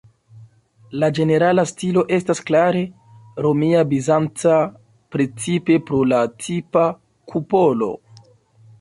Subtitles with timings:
[1.01, 2.81] La ĝenerala stilo estas klare
[3.47, 4.57] romia-bizanca,
[5.17, 6.91] precipe pro la tipa
[7.33, 7.97] kupolo.